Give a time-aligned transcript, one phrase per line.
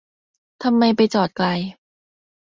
[0.63, 1.47] ทำไมไปจอดไกล